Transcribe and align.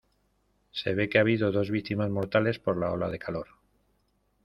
Se 0.71 0.95
ve 0.95 1.07
que 1.09 1.19
ha 1.19 1.21
habido 1.21 1.51
dos 1.51 1.69
víctimas 1.69 2.09
mortales 2.09 2.57
por 2.57 2.75
la 2.75 2.91
ola 2.91 3.07
de 3.07 3.19
calor. 3.19 3.49